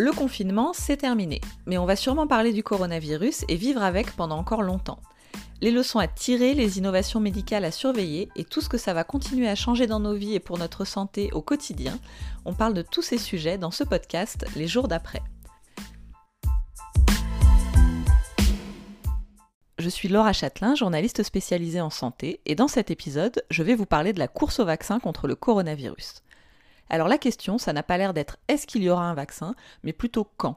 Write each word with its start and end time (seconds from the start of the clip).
le 0.00 0.12
confinement, 0.12 0.72
c'est 0.72 0.96
terminé, 0.96 1.42
mais 1.66 1.76
on 1.76 1.84
va 1.84 1.94
sûrement 1.94 2.26
parler 2.26 2.54
du 2.54 2.62
coronavirus 2.62 3.44
et 3.48 3.56
vivre 3.56 3.82
avec 3.82 4.16
pendant 4.16 4.38
encore 4.38 4.62
longtemps. 4.62 4.98
Les 5.60 5.70
leçons 5.70 5.98
à 5.98 6.08
tirer, 6.08 6.54
les 6.54 6.78
innovations 6.78 7.20
médicales 7.20 7.66
à 7.66 7.70
surveiller 7.70 8.30
et 8.34 8.44
tout 8.44 8.62
ce 8.62 8.70
que 8.70 8.78
ça 8.78 8.94
va 8.94 9.04
continuer 9.04 9.46
à 9.46 9.54
changer 9.54 9.86
dans 9.86 10.00
nos 10.00 10.14
vies 10.14 10.34
et 10.34 10.40
pour 10.40 10.56
notre 10.56 10.86
santé 10.86 11.28
au 11.32 11.42
quotidien, 11.42 11.98
on 12.46 12.54
parle 12.54 12.72
de 12.72 12.80
tous 12.80 13.02
ces 13.02 13.18
sujets 13.18 13.58
dans 13.58 13.70
ce 13.70 13.84
podcast 13.84 14.46
les 14.56 14.66
jours 14.66 14.88
d'après. 14.88 15.20
Je 19.78 19.88
suis 19.90 20.08
Laura 20.08 20.32
Châtelain, 20.32 20.74
journaliste 20.74 21.22
spécialisée 21.22 21.82
en 21.82 21.90
santé, 21.90 22.40
et 22.46 22.54
dans 22.54 22.68
cet 22.68 22.90
épisode, 22.90 23.42
je 23.50 23.62
vais 23.62 23.74
vous 23.74 23.86
parler 23.86 24.14
de 24.14 24.18
la 24.18 24.28
course 24.28 24.60
au 24.60 24.64
vaccin 24.64 24.98
contre 24.98 25.26
le 25.26 25.34
coronavirus. 25.34 26.22
Alors 26.90 27.08
la 27.08 27.18
question, 27.18 27.56
ça 27.56 27.72
n'a 27.72 27.84
pas 27.84 27.96
l'air 27.96 28.12
d'être 28.12 28.36
est-ce 28.48 28.66
qu'il 28.66 28.82
y 28.82 28.90
aura 28.90 29.04
un 29.04 29.14
vaccin, 29.14 29.54
mais 29.84 29.92
plutôt 29.92 30.26
quand. 30.36 30.56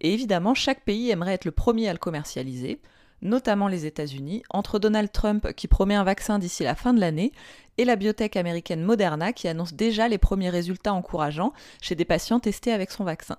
Et 0.00 0.14
évidemment, 0.14 0.54
chaque 0.54 0.84
pays 0.84 1.10
aimerait 1.10 1.34
être 1.34 1.44
le 1.44 1.50
premier 1.50 1.88
à 1.88 1.92
le 1.92 1.98
commercialiser, 1.98 2.80
notamment 3.20 3.68
les 3.68 3.84
États-Unis, 3.84 4.42
entre 4.50 4.78
Donald 4.78 5.10
Trump 5.10 5.52
qui 5.54 5.68
promet 5.68 5.94
un 5.96 6.04
vaccin 6.04 6.38
d'ici 6.38 6.62
la 6.62 6.76
fin 6.76 6.94
de 6.94 7.00
l'année 7.00 7.32
et 7.78 7.84
la 7.84 7.96
biotech 7.96 8.36
américaine 8.36 8.82
Moderna 8.82 9.32
qui 9.32 9.48
annonce 9.48 9.74
déjà 9.74 10.08
les 10.08 10.18
premiers 10.18 10.50
résultats 10.50 10.94
encourageants 10.94 11.52
chez 11.80 11.94
des 11.94 12.04
patients 12.04 12.40
testés 12.40 12.72
avec 12.72 12.90
son 12.90 13.04
vaccin. 13.04 13.36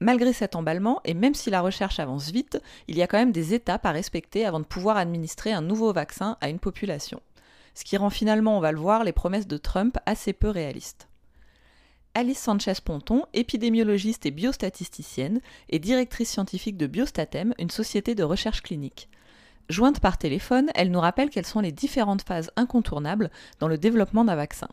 Malgré 0.00 0.32
cet 0.32 0.54
emballement, 0.54 1.00
et 1.04 1.14
même 1.14 1.34
si 1.34 1.50
la 1.50 1.60
recherche 1.60 1.98
avance 1.98 2.30
vite, 2.30 2.60
il 2.86 2.96
y 2.96 3.02
a 3.02 3.06
quand 3.06 3.18
même 3.18 3.32
des 3.32 3.52
étapes 3.52 3.84
à 3.84 3.90
respecter 3.90 4.46
avant 4.46 4.60
de 4.60 4.64
pouvoir 4.64 4.96
administrer 4.96 5.52
un 5.52 5.62
nouveau 5.62 5.92
vaccin 5.92 6.36
à 6.40 6.50
une 6.50 6.60
population. 6.60 7.20
Ce 7.74 7.84
qui 7.84 7.96
rend 7.96 8.10
finalement, 8.10 8.56
on 8.56 8.60
va 8.60 8.72
le 8.72 8.78
voir, 8.78 9.02
les 9.02 9.12
promesses 9.12 9.46
de 9.46 9.56
Trump 9.56 9.98
assez 10.06 10.32
peu 10.32 10.48
réalistes. 10.48 11.07
Alice 12.14 12.40
Sanchez-Ponton, 12.40 13.22
épidémiologiste 13.34 14.26
et 14.26 14.30
biostatisticienne, 14.30 15.40
et 15.68 15.78
directrice 15.78 16.30
scientifique 16.30 16.76
de 16.76 16.86
Biostatem, 16.86 17.54
une 17.58 17.70
société 17.70 18.14
de 18.14 18.24
recherche 18.24 18.62
clinique. 18.62 19.08
Jointe 19.68 20.00
par 20.00 20.16
téléphone, 20.16 20.70
elle 20.74 20.90
nous 20.90 21.00
rappelle 21.00 21.28
quelles 21.28 21.46
sont 21.46 21.60
les 21.60 21.72
différentes 21.72 22.22
phases 22.22 22.50
incontournables 22.56 23.30
dans 23.60 23.68
le 23.68 23.76
développement 23.76 24.24
d'un 24.24 24.36
vaccin. 24.36 24.68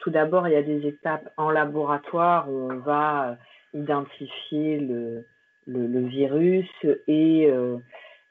Tout 0.00 0.10
d'abord, 0.10 0.46
il 0.46 0.52
y 0.52 0.56
a 0.56 0.62
des 0.62 0.86
étapes 0.86 1.30
en 1.36 1.50
laboratoire 1.50 2.50
où 2.50 2.70
on 2.70 2.78
va 2.78 3.30
euh, 3.30 3.34
identifier 3.72 4.78
le, 4.78 5.24
virus 5.66 6.68
et 7.06 7.46
euh, 7.48 7.78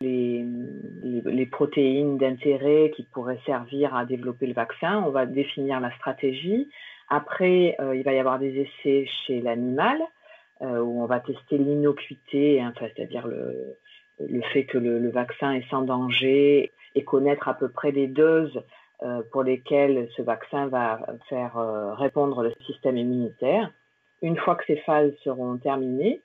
les, 0.02 0.46
les, 1.26 1.46
protéines 1.46 2.18
d'intérêt 2.18 2.92
qui 2.96 3.04
pourraient 3.04 3.40
servir 3.46 3.96
à 3.96 4.06
développer 4.06 4.48
le 4.48 4.54
vaccin. 4.54 5.02
On 5.06 5.12
va 5.12 5.26
définir 5.26 5.80
la 5.80 5.96
stratégie. 5.96 6.70
Après, 7.14 7.76
euh, 7.82 7.94
il 7.94 8.04
va 8.04 8.14
y 8.14 8.20
avoir 8.20 8.40
des 8.40 8.58
essais 8.58 9.06
chez 9.28 9.42
l'animal 9.42 10.02
euh, 10.62 10.80
où 10.80 11.04
on 11.04 11.06
va 11.08 11.20
tester 11.20 11.58
l'innocuité, 11.58 12.62
hein, 12.62 12.74
c'est-à-dire 12.80 13.28
le, 13.28 13.76
fait 14.54 14.64
que 14.64 14.78
le, 14.78 15.10
vaccin 15.10 15.52
est 15.52 15.70
sans 15.70 15.82
danger 15.82 16.72
et 16.96 17.04
connaître 17.04 17.50
à 17.50 17.54
peu 17.54 17.68
près 17.68 17.92
les 17.92 18.08
doses 18.08 18.64
euh, 19.04 19.24
pour 19.34 19.44
lesquelles 19.44 20.08
ce 20.16 20.22
vaccin 20.22 20.68
va 20.68 21.02
faire 21.28 21.58
répondre 21.98 22.44
le 22.44 22.54
système 22.66 22.96
immunitaire. 22.96 23.70
Une 24.22 24.38
fois 24.38 24.56
que 24.56 24.64
ces 24.66 24.78
phases 24.78 25.12
seront 25.26 25.58
terminées, 25.58 26.22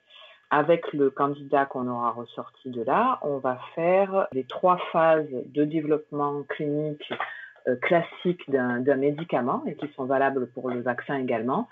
avec 0.51 0.93
le 0.93 1.09
candidat 1.09 1.65
qu'on 1.65 1.89
aura 1.89 2.11
ressorti 2.11 2.69
de 2.69 2.83
là, 2.83 3.19
on 3.23 3.39
va 3.39 3.59
faire 3.75 4.27
les 4.31 4.45
trois 4.45 4.77
phases 4.93 5.27
de 5.47 5.65
développement 5.65 6.43
clinique 6.43 7.11
classiques 7.81 8.49
d'un 8.49 8.95
médicament 8.95 9.63
et 9.65 9.75
qui 9.75 9.87
sont 9.95 10.05
valables 10.05 10.47
pour 10.51 10.69
le 10.69 10.81
vaccin 10.81 11.17
également. 11.17 11.67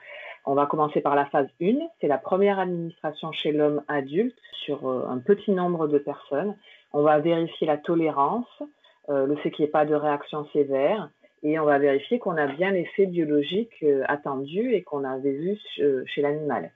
On 0.47 0.53
va 0.53 0.67
commencer 0.67 1.01
par 1.01 1.15
la 1.15 1.25
phase 1.25 1.47
1, 1.59 1.73
c'est 1.99 2.07
la 2.07 2.19
première 2.19 2.59
administration 2.59 3.31
chez 3.31 3.51
l'homme 3.51 3.81
adulte 3.87 4.37
sur 4.63 4.87
euh, 4.87 5.07
un 5.09 5.17
petit 5.17 5.51
nombre 5.51 5.87
de 5.87 5.97
personnes. 5.97 6.55
On 6.93 7.01
va 7.01 7.17
vérifier 7.19 7.65
la 7.65 7.77
tolérance, 7.77 8.61
euh, 9.09 9.25
le 9.25 9.35
fait 9.37 9.49
qu'il 9.49 9.63
n'y 9.63 9.69
ait 9.69 9.71
pas 9.71 9.85
de 9.85 9.95
réaction 9.95 10.45
sévère, 10.53 11.09
et 11.41 11.59
on 11.59 11.65
va 11.65 11.79
vérifier 11.79 12.19
qu'on 12.19 12.37
a 12.37 12.45
bien 12.45 12.71
l'effet 12.71 13.07
biologique 13.07 13.85
attendu 14.07 14.73
et 14.73 14.83
qu'on 14.83 15.03
avait 15.03 15.33
vu 15.33 15.59
chez 16.07 16.21
l'animal. 16.21 16.71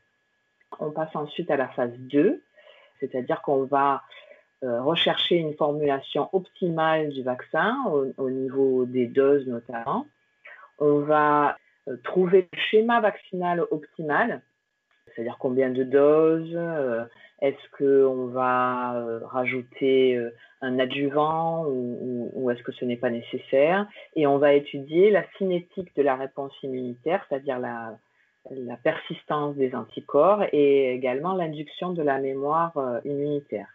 On 0.80 0.92
passe 0.92 1.16
ensuite 1.16 1.50
à 1.50 1.58
la 1.58 1.70
phase 1.70 1.94
2, 1.98 2.42
c'est-à-dire 3.00 3.42
qu'on 3.42 3.64
va 3.64 3.96
euh, 3.96 4.29
rechercher 4.62 5.36
une 5.36 5.54
formulation 5.54 6.30
optimale 6.34 7.10
du 7.10 7.24
vaccin 7.24 7.78
au, 8.18 8.30
niveau 8.30 8.86
des 8.86 9.08
doses 9.08 9.48
notamment. 9.48 10.06
On 10.80 11.00
va 11.00 11.58
euh, 11.88 11.98
trouver 12.04 12.48
le 12.52 12.60
schéma 12.60 13.00
vaccinal 13.00 13.62
optimal, 13.72 14.42
c'est-à-dire 15.08 15.38
combien 15.40 15.70
de 15.70 15.84
doses, 15.84 16.54
euh, 16.54 17.06
est-ce 17.42 17.78
qu'on 17.78 18.28
va 18.28 19.20
rajouter 19.28 20.20
un 20.62 20.78
adjuvant 20.78 21.66
ou, 21.68 22.52
est-ce 22.52 22.64
que 22.64 22.74
ce 22.74 22.84
n'est 22.84 22.98
pas 22.98 23.10
nécessaire, 23.10 23.88
et 24.18 24.28
on 24.28 24.38
va 24.40 24.54
étudier 24.54 25.10
la 25.10 25.24
cinétique 25.38 25.96
de 25.96 26.02
la 26.02 26.18
réponse 26.18 26.52
immunitaire, 26.64 27.26
c'est-à-dire 27.30 27.60
la 27.60 27.98
persistance 28.84 29.56
des 29.56 29.74
anticorps 29.74 30.44
et 30.52 30.94
également 30.94 31.34
l'induction 31.34 31.94
de 31.94 32.04
la 32.04 32.18
mémoire 32.18 32.74
immunitaire 33.06 33.70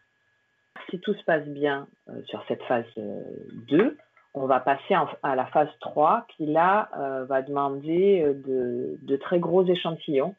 tout 1.00 1.15
se 1.15 1.25
passe 1.25 1.47
bien 1.47 1.87
euh, 2.09 2.22
sur 2.27 2.44
cette 2.49 2.62
phase 2.65 2.84
2, 2.97 3.78
euh, 3.78 3.97
on 4.34 4.47
va 4.47 4.60
passer 4.60 4.94
à 5.22 5.37
la 5.37 5.47
phase 5.47 5.69
3 5.81 6.27
qui 6.37 6.47
là 6.47 6.88
euh, 6.99 7.25
va 7.25 7.43
demander 7.43 8.34
de, 8.34 9.16
très 9.16 9.38
gros 9.38 9.65
échantillons. 9.65 10.34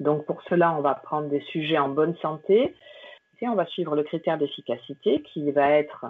Donc 0.00 0.24
pour 0.26 0.40
cela, 0.42 0.74
on 0.76 0.80
va 0.80 0.94
prendre 0.94 1.28
des 1.28 1.40
sujets 1.40 1.78
en 1.78 1.88
bonne 1.88 2.16
santé 2.18 2.74
et 3.40 3.48
on 3.48 3.56
va 3.56 3.66
suivre 3.66 3.96
le 3.96 4.04
critère 4.04 4.38
d'efficacité 4.38 5.22
qui 5.22 5.50
va 5.50 5.70
être 5.70 6.06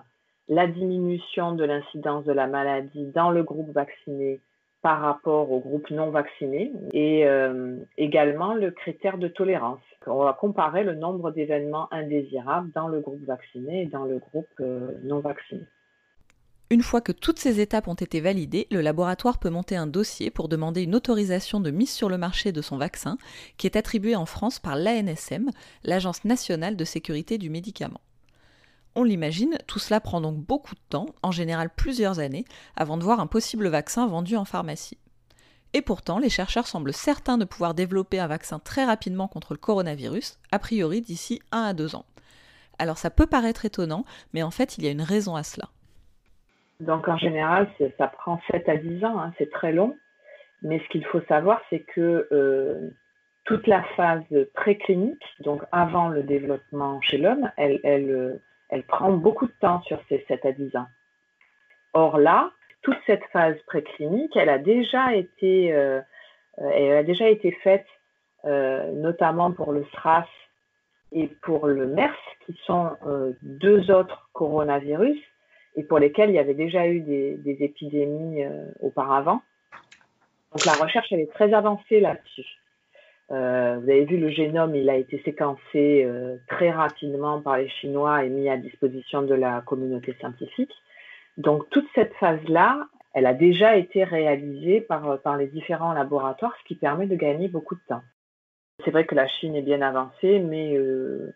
la 0.48 0.66
diminution 0.66 1.52
de 1.52 1.64
l'incidence 1.64 2.24
de 2.24 2.32
la 2.32 2.46
maladie 2.46 3.06
dans 3.14 3.30
le 3.30 3.42
groupe 3.42 3.70
vacciné 3.72 4.40
par 4.84 5.00
rapport 5.00 5.50
au 5.50 5.58
groupe 5.58 5.90
non 5.90 6.10
vacciné 6.10 6.70
et 6.92 7.26
également 7.96 8.54
le 8.54 8.70
critère 8.70 9.16
de 9.16 9.28
tolérance 9.28 9.80
on 10.06 10.24
va 10.24 10.32
comparer 10.32 10.84
le 10.84 10.94
nombre 10.94 11.30
d'événements 11.30 11.92
indésirables 11.92 12.70
dans 12.74 12.88
le 12.88 13.00
groupe 13.00 13.24
vacciné 13.24 13.82
et 13.82 13.86
dans 13.86 14.04
le 14.04 14.18
groupe 14.18 14.48
euh, 14.60 14.92
non 15.02 15.20
vacciné. 15.20 15.62
Une 16.70 16.82
fois 16.82 17.00
que 17.00 17.12
toutes 17.12 17.38
ces 17.38 17.60
étapes 17.60 17.88
ont 17.88 17.94
été 17.94 18.20
validées, 18.20 18.66
le 18.70 18.80
laboratoire 18.80 19.38
peut 19.38 19.50
monter 19.50 19.76
un 19.76 19.86
dossier 19.86 20.30
pour 20.30 20.48
demander 20.48 20.82
une 20.82 20.94
autorisation 20.94 21.60
de 21.60 21.70
mise 21.70 21.92
sur 21.92 22.08
le 22.08 22.18
marché 22.18 22.52
de 22.52 22.62
son 22.62 22.78
vaccin, 22.78 23.16
qui 23.58 23.66
est 23.66 23.76
attribué 23.76 24.16
en 24.16 24.26
France 24.26 24.58
par 24.58 24.74
l'ANSM, 24.74 25.50
l'Agence 25.84 26.24
nationale 26.24 26.76
de 26.76 26.84
sécurité 26.84 27.38
du 27.38 27.50
médicament. 27.50 28.00
On 28.97 29.05
l'imagine, 29.05 29.59
tout 29.66 29.78
cela 29.78 30.00
prend 30.00 30.21
donc 30.21 30.37
beaucoup 30.37 30.75
de 30.75 30.81
temps, 30.88 31.06
en 31.22 31.31
général 31.31 31.71
plusieurs 31.75 32.21
années, 32.21 32.44
avant 32.77 32.97
de 32.97 33.03
voir 33.05 33.21
un 33.21 33.27
possible 33.27 33.69
vaccin 33.69 34.06
vendu 34.06 34.37
en 34.37 34.44
pharmacie. 34.44 34.99
Et 35.72 35.82
pourtant, 35.82 36.19
les 36.19 36.28
chercheurs 36.28 36.69
semblent 36.69 36.93
certains 36.93 37.37
de 37.37 37.44
pouvoir 37.44 37.75
développer 37.75 38.21
un 38.21 38.28
vaccin 38.28 38.60
très 38.60 38.84
rapidement 38.84 39.27
contre 39.27 39.55
le 39.55 39.59
coronavirus, 39.59 40.38
a 40.53 40.60
priori 40.60 41.00
d'ici 41.00 41.41
1 41.50 41.62
à 41.62 41.75
2 41.75 41.97
ans. 41.97 42.06
Alors 42.78 42.99
ça 42.99 43.10
peut 43.10 43.27
paraître 43.27 43.65
étonnant, 43.65 44.05
mais 44.32 44.43
en 44.43 44.50
fait 44.50 44.78
il 44.78 44.84
y 44.84 44.88
a 44.88 44.93
une 44.93 45.03
raison 45.03 45.34
à 45.34 45.43
cela. 45.43 45.69
Donc 46.81 47.09
en 47.09 47.16
général, 47.16 47.69
ça 47.99 48.09
prend 48.09 48.41
7 48.50 48.69
à 48.69 48.76
10 48.76 49.05
ans, 49.05 49.19
hein, 49.19 49.32
c'est 49.38 49.50
très 49.50 49.72
long. 49.72 49.97
Mais 50.62 50.78
ce 50.78 50.88
qu'il 50.88 51.05
faut 51.06 51.21
savoir, 51.28 51.61
c'est 51.71 51.81
que 51.81 52.28
euh, 52.32 52.91
toute 53.44 53.66
la 53.66 53.82
phase 53.97 54.25
préclinique, 54.55 55.22
donc 55.41 55.62
avant 55.72 56.09
le 56.09 56.22
développement 56.22 57.00
chez 57.03 57.19
l'homme, 57.19 57.50
elle, 57.56 57.81
elle, 57.84 58.41
elle 58.69 58.84
prend 58.84 59.12
beaucoup 59.12 59.47
de 59.47 59.54
temps 59.60 59.82
sur 59.82 60.00
ces 60.08 60.25
7 60.28 60.44
à 60.44 60.52
10 60.52 60.76
ans. 60.76 60.86
Or 61.92 62.19
là, 62.19 62.50
toute 62.82 62.98
cette 63.06 63.25
phase 63.32 63.56
préclinique, 63.66 64.37
elle 64.37 64.49
a 64.49 64.58
déjà 64.58 65.14
été, 65.14 65.72
euh, 65.72 66.00
elle 66.58 66.96
a 66.96 67.02
déjà 67.02 67.28
été 67.28 67.50
faite, 67.50 67.87
euh, 68.44 68.93
notamment 68.93 69.52
pour 69.52 69.72
le 69.72 69.84
SRAS 69.94 70.28
et 71.12 71.28
pour 71.43 71.66
le 71.66 71.87
MERS, 71.87 72.16
qui 72.44 72.58
sont 72.66 72.90
euh, 73.06 73.32
deux 73.43 73.90
autres 73.90 74.28
coronavirus 74.32 75.19
et 75.76 75.84
pour 75.84 75.99
lesquels 75.99 76.31
il 76.31 76.37
y 76.37 76.38
avait 76.38 76.55
déjà 76.55 76.87
eu 76.88 77.00
des, 77.00 77.56
épidémies 77.61 78.44
auparavant. 78.81 79.43
Donc 80.52 80.64
la 80.66 80.75
recherche, 80.75 81.11
elle 81.11 81.20
est 81.20 81.32
très 81.32 81.52
avancée 81.52 81.99
là-dessus. 82.00 82.46
Vous 83.31 83.35
avez 83.35 84.05
vu, 84.05 84.19
le 84.19 84.29
génome, 84.29 84.75
il 84.75 84.91
a 84.91 84.97
été 84.97 85.21
séquencé 85.25 86.09
très 86.49 86.71
rapidement 86.71 87.41
par 87.41 87.59
les 87.59 87.69
Chinois 87.69 88.25
et 88.25 88.29
mis 88.29 88.49
à 88.49 88.56
disposition 88.56 89.23
de 89.23 89.35
la 89.35 89.62
communauté 89.62 90.15
scientifique. 90.21 90.73
Donc 91.37 91.69
toute 91.71 91.87
cette 91.94 92.15
phase-là, 92.15 92.87
elle 93.15 93.26
a 93.26 93.35
déjà 93.35 93.76
été 93.76 94.05
réalisée 94.05 94.81
par, 94.81 95.21
par 95.23 95.37
les 95.37 95.47
différents 95.47 95.93
laboratoires, 95.93 96.55
ce 96.61 96.65
qui 96.69 96.75
permet 96.75 97.06
de 97.06 97.17
gagner 97.17 97.49
beaucoup 97.49 97.75
de 97.75 97.81
temps. 97.88 98.03
C'est 98.85 98.91
vrai 98.91 99.06
que 99.06 99.15
la 99.15 99.29
Chine 99.29 99.55
est 99.55 99.62
bien 99.62 99.82
avancée, 99.82 100.41
mais 100.41 100.76
euh, 100.76 101.32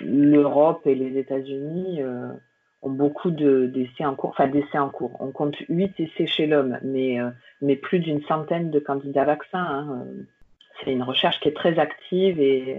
l'Europe 0.00 0.86
et 0.86 0.94
les 0.94 1.18
États-Unis 1.18 2.02
euh, 2.02 2.32
ont 2.80 2.90
beaucoup 2.90 3.30
d'essais 3.30 4.06
en 4.06 4.14
cours, 4.14 4.30
enfin 4.30 4.48
d'essais 4.48 4.78
en 4.78 4.88
cours. 4.88 5.16
On 5.20 5.32
compte 5.32 5.56
8 5.68 6.00
essais 6.00 6.26
chez 6.26 6.46
l'homme, 6.46 6.78
mais, 6.82 7.20
euh, 7.20 7.30
mais 7.60 7.76
plus 7.76 7.98
d'une 7.98 8.22
centaine 8.22 8.70
de 8.70 8.78
candidats 8.78 9.24
vaccins. 9.24 9.58
Hein. 9.58 10.06
C'est 10.80 10.92
une 10.92 11.02
recherche 11.02 11.40
qui 11.40 11.48
est 11.48 11.56
très 11.56 11.78
active 11.78 12.40
et, 12.40 12.78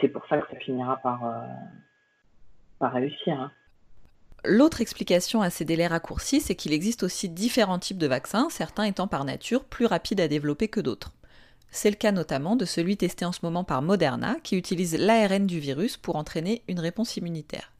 c'est 0.00 0.08
pour 0.08 0.26
ça 0.26 0.38
que 0.38 0.50
ça 0.50 0.58
finira 0.58 0.96
par, 0.98 1.26
euh, 1.26 2.88
réussir. 2.88 3.40
Hein. 3.40 3.50
L'autre 4.44 4.82
explication 4.82 5.40
à 5.40 5.48
ces 5.48 5.64
délais 5.64 5.86
raccourcis, 5.86 6.40
c'est 6.40 6.54
qu'il 6.54 6.74
existe 6.74 7.02
aussi 7.02 7.30
différents 7.30 7.78
types 7.78 7.98
de 7.98 8.06
vaccins, 8.06 8.48
certains 8.50 8.84
étant 8.84 9.08
par 9.08 9.24
nature 9.24 9.64
plus 9.64 9.86
rapides 9.86 10.20
à 10.20 10.28
développer 10.28 10.68
que 10.68 10.80
d'autres. 10.80 11.12
C'est 11.70 11.90
le 11.90 11.96
cas 11.96 12.12
notamment 12.12 12.54
de 12.54 12.66
celui 12.66 12.98
testé 12.98 13.24
en 13.24 13.32
ce 13.32 13.40
moment 13.42 13.64
par 13.64 13.80
Moderna, 13.80 14.36
qui 14.42 14.56
utilise 14.56 14.98
l'ARN 14.98 15.46
du 15.46 15.60
virus 15.60 15.96
pour 15.96 16.16
entraîner 16.16 16.62
une 16.68 16.78
réponse 16.78 17.16
immunitaire. 17.16 17.72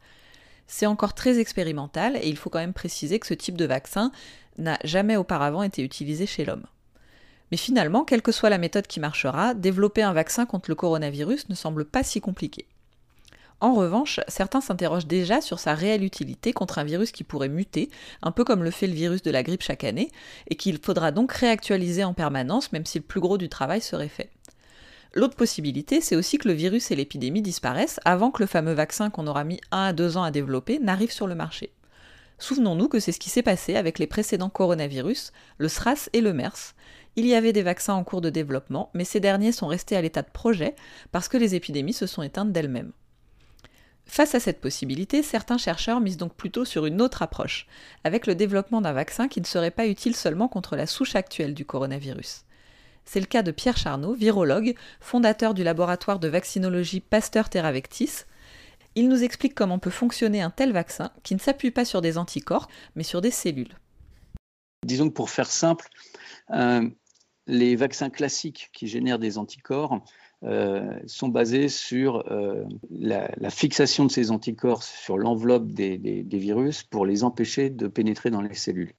C'est 0.67 0.87
encore 0.87 1.15
très 1.15 1.39
expérimental 1.39 2.17
et 2.17 2.29
il 2.29 2.37
faut 2.37 2.49
quand 2.49 2.59
même 2.59 2.73
préciser 2.73 3.19
que 3.19 3.27
ce 3.27 3.35
type 3.35 3.57
de 3.59 3.67
vaccin 3.67 4.11
n'a 4.57 4.79
jamais 4.85 5.17
auparavant 5.17 5.63
été 5.63 5.83
utilisé 5.83 6.27
chez 6.27 6.45
l'homme. 6.45 6.65
Mais 7.50 7.56
finalement, 7.56 8.05
quelle 8.05 8.23
que 8.23 8.32
soit 8.32 8.50
la 8.50 8.58
méthode 8.58 8.87
qui 8.87 9.00
marchera, 9.00 9.55
développer 9.55 10.02
un 10.02 10.12
vaccin 10.12 10.46
contre 10.46 10.70
le 10.70 10.75
coronavirus 10.75 11.49
ne 11.49 11.55
semble 11.55 11.85
pas 11.85 12.02
si 12.02 12.20
compliqué. 12.20 12.67
En 13.61 13.75
revanche, 13.75 14.20
certains 14.29 14.61
s'interrogent 14.61 15.06
déjà 15.06 15.41
sur 15.41 15.58
sa 15.58 15.75
réelle 15.75 16.05
utilité 16.05 16.52
contre 16.52 16.79
un 16.79 16.85
virus 16.85 17.12
qui 17.12 17.25
pourrait 17.25 17.49
muter, 17.49 17.88
un 18.23 18.31
peu 18.31 18.44
comme 18.44 18.64
le 18.64 18.70
fait 18.70 18.87
le 18.87 18.93
virus 18.93 19.23
de 19.23 19.31
la 19.31 19.43
grippe 19.43 19.62
chaque 19.62 19.85
année, 19.85 20.11
et 20.49 20.56
qu'il 20.56 20.79
faudra 20.79 21.12
donc 21.12 21.32
réactualiser 21.32 22.05
en 22.05 22.14
permanence, 22.14 22.73
même 22.73 22.85
si 22.85 22.99
le 22.99 23.05
plus 23.05 23.20
gros 23.20 23.38
du 23.38 23.49
travail 23.49 23.81
serait 23.81 24.08
fait. 24.08 24.31
L'autre 25.14 25.37
possibilité, 25.37 26.00
c'est 26.00 26.17
aussi 26.17 26.38
que 26.38 26.49
le 26.49 26.55
virus 26.55 26.91
et 26.91 26.96
l'épidémie 26.96 27.41
disparaissent 27.41 28.00
avant 28.05 28.32
que 28.32 28.43
le 28.43 28.49
fameux 28.49 28.73
vaccin 28.73 29.11
qu'on 29.11 29.29
aura 29.29 29.44
mis 29.44 29.61
un 29.70 29.85
à 29.85 29.93
deux 29.93 30.17
ans 30.17 30.25
à 30.25 30.32
développer 30.32 30.81
n'arrive 30.81 31.12
sur 31.12 31.29
le 31.29 31.37
marché. 31.37 31.70
Souvenons-nous 32.39 32.89
que 32.89 33.01
c'est 33.01 33.13
ce 33.13 33.21
qui 33.21 33.31
s'est 33.31 33.43
passé 33.43 33.77
avec 33.77 33.99
les 33.99 34.07
précédents 34.07 34.51
coronavirus, 34.51 35.33
le 35.59 35.69
SRAS 35.69 36.09
et 36.13 36.21
le 36.21 36.33
MERS. 36.33 36.75
Il 37.17 37.27
y 37.27 37.35
avait 37.35 37.53
des 37.53 37.63
vaccins 37.63 37.95
en 37.95 38.05
cours 38.05 38.21
de 38.21 38.31
développement, 38.31 38.91
mais 38.93 39.05
ces 39.05 39.21
derniers 39.21 39.53
sont 39.53 39.69
restés 39.69 39.97
à 39.97 40.03
l'état 40.03 40.23
de 40.23 40.31
projet 40.31 40.75
parce 41.13 41.29
que 41.29 41.37
les 41.37 41.55
épidémies 41.55 41.93
se 41.93 42.07
sont 42.07 42.23
éteintes 42.23 42.53
d'elles-mêmes. 42.53 42.93
Face 44.07 44.35
à 44.35 44.41
cette 44.41 44.61
possibilité, 44.61 45.23
certains 45.23 45.59
chercheurs 45.59 46.01
misent 46.01 46.17
donc 46.17 46.35
plutôt 46.35 46.65
sur 46.65 46.87
une 46.87 47.01
autre 47.01 47.23
approche, 47.23 47.67
avec 48.05 48.27
le 48.27 48.35
développement 48.35 48.81
d'un 48.81 48.93
vaccin 48.93 49.29
qui 49.29 49.41
ne 49.41 49.47
serait 49.47 49.71
pas 49.71 49.87
utile 49.87 50.15
seulement 50.15 50.49
contre 50.49 50.77
la 50.77 50.87
souche 50.87 51.17
actuelle 51.17 51.55
du 51.55 51.65
coronavirus. 51.65 52.45
C'est 53.05 53.21
le 53.21 53.27
cas 53.27 53.43
de 53.43 53.51
Pierre 53.51 53.77
Charnot, 53.77 54.15
virologue, 54.15 54.75
fondateur 55.01 55.55
du 55.55 55.63
laboratoire 55.63 56.19
de 56.19 56.29
vaccinologie 56.29 57.01
Pasteur 57.01 57.49
Terravectis. 57.49 58.25
Il 58.96 59.08
nous 59.08 59.25
explique 59.25 59.55
comment 59.55 59.79
peut 59.79 59.91
fonctionner 59.91 60.41
un 60.41 60.50
tel 60.50 60.73
vaccin 60.73 61.11
qui 61.23 61.35
ne 61.35 61.41
s'appuie 61.41 61.70
pas 61.70 61.85
sur 61.85 62.00
des 62.00 62.17
anticorps, 62.17 62.69
mais 62.94 63.02
sur 63.02 63.20
des 63.20 63.31
cellules. 63.31 63.76
Disons 64.85 65.08
que 65.08 65.14
pour 65.14 65.31
faire 65.31 65.50
simple, 65.50 65.88
euh, 66.50 66.88
les 67.46 67.76
vaccins 67.76 68.11
classiques 68.11 68.70
qui 68.73 68.87
génèrent 68.87 69.19
des 69.19 69.38
anticorps 69.38 70.05
euh, 70.44 70.99
sont 71.06 71.29
basés 71.29 71.69
sur 71.69 72.31
euh, 72.31 72.64
la, 72.91 73.50
fixation 73.50 74.05
de 74.05 74.11
ces 74.11 74.31
anticorps 74.31 74.82
sur 74.82 75.17
l'enveloppe 75.17 75.73
des, 75.73 76.26
virus 76.31 76.82
pour 76.82 77.06
les 77.06 77.25
empêcher 77.25 77.70
de 77.70 77.88
pénétrer 77.88 78.31
dans 78.31 78.43
les 78.43 78.55
cellules 78.55 78.93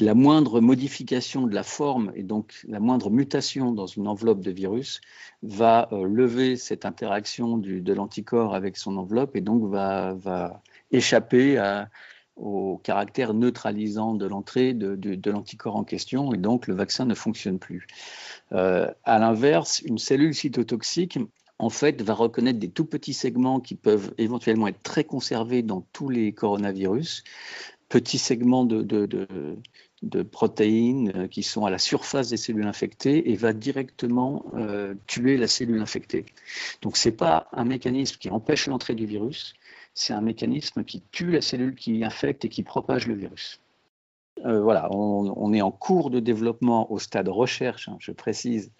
la 0.00 0.14
moindre 0.14 0.60
modification 0.60 1.46
de 1.46 1.54
la 1.54 1.62
forme 1.62 2.12
et 2.14 2.22
donc 2.22 2.64
la 2.66 2.80
moindre 2.80 3.10
mutation 3.10 3.72
dans 3.72 3.86
une 3.86 4.08
enveloppe 4.08 4.40
de 4.40 4.50
virus 4.50 5.00
va 5.42 5.88
euh, 5.92 6.06
lever 6.06 6.56
cette 6.56 6.84
interaction 6.84 7.58
de 7.58 7.92
l'anticorps 7.92 8.54
avec 8.54 8.76
son 8.76 8.96
enveloppe 8.96 9.36
et 9.36 9.40
donc 9.40 9.70
va, 9.70 10.62
échapper 10.90 11.58
au 12.36 12.78
caractère 12.78 13.34
neutralisant 13.34 14.14
de 14.14 14.26
l'entrée 14.26 14.74
de, 14.74 15.30
l'anticorps 15.30 15.76
en 15.76 15.84
question 15.84 16.32
et 16.32 16.36
donc 16.36 16.66
le 16.66 16.74
vaccin 16.74 17.04
ne 17.04 17.14
fonctionne 17.14 17.58
plus. 17.58 17.86
Euh, 18.52 18.90
à 19.04 19.18
l'inverse, 19.18 19.80
une 19.80 19.98
cellule 19.98 20.34
cytotoxique 20.34 21.18
en 21.60 21.70
fait, 21.70 22.02
va 22.02 22.14
reconnaître 22.14 22.58
des 22.58 22.68
tout 22.68 22.84
petits 22.84 23.14
segments 23.14 23.60
qui 23.60 23.76
peuvent 23.76 24.12
éventuellement 24.18 24.66
être 24.66 24.82
très 24.82 25.04
conservés 25.04 25.62
dans 25.62 25.82
tous 25.92 26.08
les 26.08 26.32
coronavirus, 26.32 27.22
petits 27.88 28.18
segments 28.18 28.64
de, 28.64 28.82
de 30.04 30.22
protéines 30.22 31.12
euh, 31.14 31.28
qui 31.28 31.42
sont 31.42 31.64
à 31.64 31.70
la 31.70 31.78
surface 31.78 32.28
des 32.28 32.36
cellules 32.36 32.66
infectées 32.66 33.30
et 33.30 33.36
va 33.36 33.52
directement 33.52 34.44
euh, 34.54 34.94
tuer 35.06 35.36
la 35.36 35.48
cellule 35.48 35.80
infectée. 35.80 36.26
Donc 36.82 36.96
ce 36.96 37.08
n'est 37.08 37.14
pas 37.14 37.48
un 37.52 37.64
mécanisme 37.64 38.18
qui 38.18 38.30
empêche 38.30 38.66
l'entrée 38.66 38.94
du 38.94 39.06
virus, 39.06 39.54
c'est 39.94 40.12
un 40.12 40.20
mécanisme 40.20 40.84
qui 40.84 41.02
tue 41.10 41.30
la 41.30 41.40
cellule 41.40 41.74
qui 41.74 42.04
infecte 42.04 42.44
et 42.44 42.48
qui 42.48 42.62
propage 42.62 43.06
le 43.06 43.14
virus. 43.14 43.60
Euh, 44.44 44.60
voilà, 44.60 44.88
on, 44.92 45.52
est 45.52 45.62
en 45.62 45.70
cours 45.70 46.10
de 46.10 46.18
développement 46.18 46.90
au 46.90 46.98
stade 46.98 47.28
recherche, 47.28 47.88
hein, 47.88 47.96
je 48.00 48.12
précise, 48.12 48.72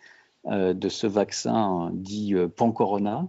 de 0.46 0.88
ce 0.90 1.06
vaccin 1.06 1.90
dit 1.94 2.34
Pancorona, 2.54 3.26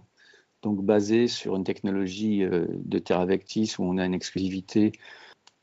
donc 0.60 0.84
basé 0.84 1.28
sur 1.28 1.56
une 1.56 1.64
technologie 1.64 2.44
de 2.44 2.98
Terravectis 2.98 3.76
où 3.78 3.84
on 3.84 3.96
a 3.96 4.04
une 4.04 4.12
exclusivité 4.12 4.92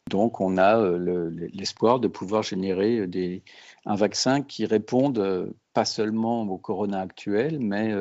donc, 0.09 0.41
on 0.41 0.57
a 0.57 0.77
euh, 0.77 1.31
l'espoir 1.53 1.99
de 1.99 2.07
pouvoir 2.07 2.43
générer 2.43 2.99
euh, 2.99 3.39
un 3.85 3.95
vaccin 3.95 4.41
qui 4.41 4.65
réponde 4.65 5.17
euh, 5.17 5.47
pas 5.73 5.85
seulement 5.85 6.43
au 6.43 6.57
corona 6.57 6.99
actuel, 6.99 7.59
mais 7.59 7.93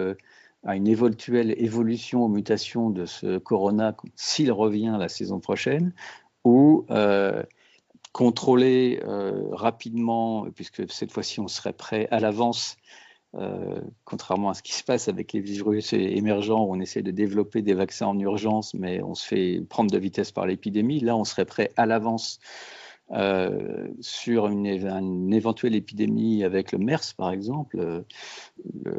à 0.64 0.76
une 0.76 0.88
éventuelle 0.88 1.54
évolution 1.56 2.22
aux 2.24 2.28
mutations 2.28 2.90
de 2.90 3.06
ce 3.06 3.38
corona 3.38 3.96
s'il 4.14 4.52
revient 4.52 4.94
la 4.98 5.08
saison 5.08 5.40
prochaine, 5.40 5.94
ou 6.44 6.86
contrôler 8.12 9.00
rapidement, 9.52 10.46
puisque 10.54 10.82
cette 10.92 11.12
fois-ci 11.12 11.40
on 11.40 11.48
serait 11.48 11.72
prêt 11.72 12.08
à 12.10 12.20
l'avance 12.20 12.76
euh, 13.34 13.80
contrairement 14.04 14.50
à 14.50 14.54
ce 14.54 14.62
qui 14.62 14.74
se 14.74 14.84
passe 14.84 15.08
avec 15.08 15.32
les 15.32 15.40
virus 15.40 15.92
émergents, 15.92 16.64
où 16.64 16.74
on 16.74 16.80
essaie 16.80 17.02
de 17.02 17.10
développer 17.10 17.62
des 17.62 17.74
vaccins 17.74 18.06
en 18.06 18.18
urgence, 18.18 18.74
mais 18.74 19.02
on 19.02 19.14
se 19.14 19.26
fait 19.26 19.62
prendre 19.68 19.90
de 19.90 19.98
vitesse 19.98 20.32
par 20.32 20.46
l'épidémie. 20.46 21.00
Là, 21.00 21.16
on 21.16 21.24
serait 21.24 21.46
prêt 21.46 21.72
à 21.76 21.86
l'avance 21.86 22.40
euh, 23.12 23.88
sur 24.00 24.46
une, 24.46 24.64
éventuelle 25.34 25.74
épidémie 25.74 26.44
avec 26.44 26.72
le 26.72 26.78
MERS, 26.78 27.12
par 27.14 27.30
exemple, 27.30 27.78
euh, 27.78 28.00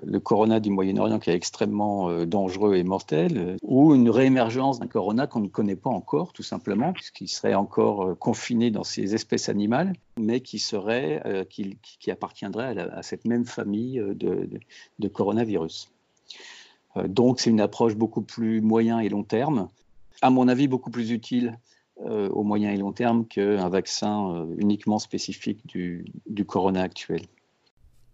le, 0.04 0.20
corona 0.20 0.60
du 0.60 0.70
Moyen-Orient 0.70 1.18
qui 1.18 1.32
est 1.32 1.36
extrêmement 1.36 2.10
euh, 2.10 2.26
dangereux 2.28 2.76
et 2.76 2.84
mortel, 2.84 3.58
ou 3.64 3.96
une 3.96 4.12
réémergence 4.12 4.80
d'un 4.80 4.86
corona 4.86 5.26
qu'on 5.26 5.40
ne 5.40 5.48
connaît 5.48 5.76
pas 5.76 5.90
encore, 5.90 6.32
tout 6.32 6.44
simplement, 6.44 6.94
puisqu'il 6.94 7.28
serait 7.28 7.56
encore 7.56 8.16
confiné 8.20 8.70
dans 8.70 8.84
ces 8.84 9.16
espèces 9.16 9.50
animales, 9.50 9.94
mais 10.20 10.42
qui 10.42 10.60
serait, 10.60 11.48
qui, 11.50 12.12
appartiendrait 12.12 12.78
à, 12.78 13.02
cette 13.02 13.26
même 13.26 13.46
famille 13.46 14.00
de, 14.00 14.48
de 15.00 15.08
coronavirus. 15.08 15.90
donc, 17.08 17.40
c'est 17.40 17.50
une 17.50 17.62
approche 17.62 17.96
beaucoup 17.96 18.22
plus 18.22 18.62
moyen 18.62 19.00
et 19.00 19.10
long 19.10 19.24
terme, 19.24 19.70
à 20.22 20.30
mon 20.30 20.48
avis, 20.48 20.68
beaucoup 20.68 20.92
plus 20.92 21.12
utile 21.12 21.58
au 21.98 22.44
moyen 22.44 22.72
et 22.72 22.78
long 22.78 22.92
terme 22.92 23.26
qu'un 23.28 23.70
vaccin 23.70 24.36
euh, 24.36 24.56
uniquement 24.58 25.00
spécifique 25.00 25.66
du, 25.68 26.06
corona 26.46 26.82
actuel. 26.82 27.22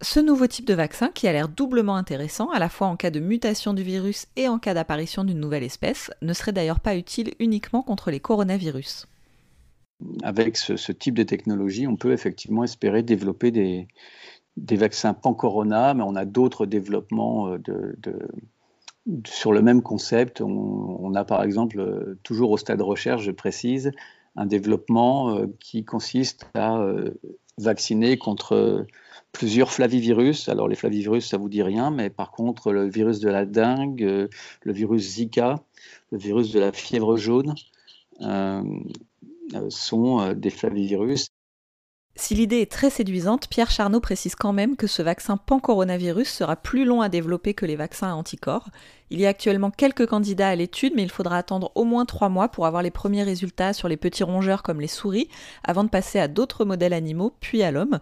Ce 0.01 0.19
nouveau 0.19 0.47
type 0.47 0.65
de 0.65 0.73
vaccin, 0.73 1.09
qui 1.09 1.27
a 1.27 1.33
l'air 1.33 1.49
doublement 1.49 1.95
intéressant, 1.95 2.49
à 2.51 2.59
la 2.59 2.69
fois 2.69 2.87
en 2.87 2.95
cas 2.95 3.11
de 3.11 3.19
mutation 3.19 3.73
du 3.73 3.83
virus 3.83 4.27
et 4.37 4.47
en 4.47 4.59
cas 4.59 4.73
d'apparition 4.73 5.25
d'une 5.25 5.39
nouvelle 5.39 5.63
espèce, 5.63 6.09
ne 6.21 6.33
serait 6.33 6.53
d'ailleurs 6.53 6.79
pas 6.79 6.95
utile 6.95 7.33
uniquement 7.39 7.81
contre 7.81 8.11
les 8.11 8.21
coronavirus. 8.21 9.07
Avec 10.23 10.55
ce, 10.55 10.91
type 10.93 11.15
de 11.15 11.23
technologie, 11.23 11.85
on 11.85 11.97
peut 11.97 12.13
effectivement 12.13 12.63
espérer 12.63 13.03
développer 13.03 13.51
des, 13.51 13.87
vaccins 14.77 15.13
pan-corona, 15.13 15.93
mais 15.93 16.03
on 16.03 16.15
a 16.15 16.23
d'autres 16.23 16.65
développements 16.65 17.49
euh, 17.49 17.57
de, 17.57 18.29
sur 19.25 19.53
le 19.53 19.61
même 19.61 19.81
concept, 19.81 20.41
on, 20.41 21.13
a 21.15 21.23
par 21.25 21.43
exemple, 21.43 21.79
euh, 21.79 22.19
toujours 22.23 22.51
au 22.51 22.57
stade 22.57 22.79
de 22.79 22.83
recherche, 22.83 23.23
je 23.23 23.31
précise, 23.31 23.91
un 24.35 24.45
développement 24.45 25.35
euh, 25.35 25.47
qui 25.59 25.83
consiste 25.83 26.47
à 26.53 26.79
euh, 26.79 27.11
vacciner 27.57 28.17
contre 28.17 28.85
plusieurs 29.31 29.71
flavivirus. 29.71 30.49
Alors 30.49 30.67
les 30.67 30.75
flavivirus, 30.75 31.27
ça 31.27 31.37
vous 31.37 31.49
dit 31.49 31.63
rien, 31.63 31.91
mais 31.91 32.09
par 32.09 32.31
contre 32.31 32.71
le 32.71 32.87
virus 32.89 33.19
de 33.19 33.29
la 33.29 33.45
dengue, 33.45 34.29
le 34.63 34.73
virus 34.73 35.03
Zika, 35.03 35.55
le 36.11 36.17
virus 36.17 36.51
de 36.51 36.59
la 36.59 36.71
fièvre 36.71 37.17
jaune 37.17 37.55
sont 39.69 40.33
des 40.33 40.49
flavivirus 40.49 41.27
si 42.19 42.35
l'idée 42.35 42.59
est 42.59 42.71
très 42.71 42.89
séduisante, 42.89 43.47
Pierre 43.47 43.71
Charnot 43.71 44.01
précise 44.01 44.35
quand 44.35 44.51
même 44.51 44.75
que 44.75 44.87
ce 44.87 45.01
vaccin 45.01 45.37
pan-coronavirus 45.37 46.29
sera 46.29 46.55
plus 46.55 46.83
long 46.83 47.01
à 47.01 47.07
développer 47.07 47.53
que 47.53 47.65
les 47.65 47.75
vaccins 47.75 48.09
à 48.09 48.13
anticorps. 48.13 48.67
Il 49.09 49.19
y 49.19 49.25
a 49.25 49.29
actuellement 49.29 49.71
quelques 49.71 50.05
candidats 50.05 50.49
à 50.49 50.55
l'étude, 50.55 50.93
mais 50.95 51.03
il 51.03 51.11
faudra 51.11 51.37
attendre 51.37 51.71
au 51.75 51.85
moins 51.85 52.05
trois 52.05 52.29
mois 52.29 52.49
pour 52.49 52.65
avoir 52.65 52.83
les 52.83 52.91
premiers 52.91 53.23
résultats 53.23 53.73
sur 53.73 53.87
les 53.87 53.97
petits 53.97 54.23
rongeurs 54.23 54.63
comme 54.63 54.81
les 54.81 54.87
souris, 54.87 55.29
avant 55.63 55.85
de 55.85 55.89
passer 55.89 56.19
à 56.19 56.27
d'autres 56.27 56.65
modèles 56.65 56.93
animaux, 56.93 57.33
puis 57.39 57.63
à 57.63 57.71
l'homme. 57.71 57.99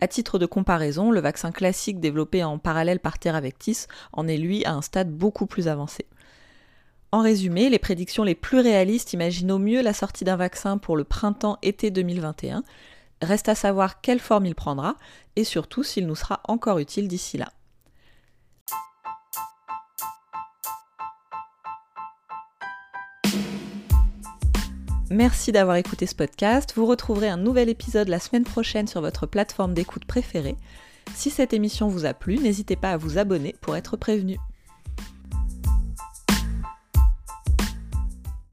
À 0.00 0.06
titre 0.06 0.38
de 0.38 0.46
comparaison, 0.46 1.10
le 1.10 1.20
vaccin 1.20 1.50
classique 1.50 1.98
développé 1.98 2.44
en 2.44 2.58
parallèle 2.58 3.00
par 3.00 3.18
Terravectis 3.18 3.86
en 4.12 4.28
est 4.28 4.36
lui 4.36 4.64
à 4.66 4.74
un 4.74 4.82
stade 4.82 5.10
beaucoup 5.10 5.46
plus 5.46 5.66
avancé. 5.66 6.04
En 7.10 7.22
résumé, 7.22 7.70
les 7.70 7.78
prédictions 7.78 8.24
les 8.24 8.34
plus 8.34 8.60
réalistes 8.60 9.14
imaginent 9.14 9.52
au 9.52 9.58
mieux 9.58 9.80
la 9.80 9.94
sortie 9.94 10.24
d'un 10.24 10.36
vaccin 10.36 10.76
pour 10.76 10.96
le 10.96 11.04
printemps-été 11.04 11.90
2021. 11.90 12.62
Reste 13.22 13.48
à 13.48 13.54
savoir 13.54 14.00
quelle 14.00 14.20
forme 14.20 14.46
il 14.46 14.54
prendra 14.54 14.96
et 15.36 15.44
surtout 15.44 15.82
s'il 15.82 16.06
nous 16.06 16.16
sera 16.16 16.40
encore 16.44 16.78
utile 16.78 17.08
d'ici 17.08 17.38
là. 17.38 17.50
Merci 25.08 25.52
d'avoir 25.52 25.76
écouté 25.76 26.06
ce 26.06 26.16
podcast. 26.16 26.72
Vous 26.74 26.84
retrouverez 26.84 27.28
un 27.28 27.36
nouvel 27.36 27.68
épisode 27.68 28.08
la 28.08 28.18
semaine 28.18 28.44
prochaine 28.44 28.88
sur 28.88 29.00
votre 29.00 29.26
plateforme 29.26 29.72
d'écoute 29.72 30.04
préférée. 30.04 30.56
Si 31.14 31.30
cette 31.30 31.52
émission 31.52 31.88
vous 31.88 32.06
a 32.06 32.12
plu, 32.12 32.38
n'hésitez 32.38 32.74
pas 32.74 32.90
à 32.90 32.96
vous 32.96 33.16
abonner 33.16 33.54
pour 33.60 33.76
être 33.76 33.96
prévenu. 33.96 34.36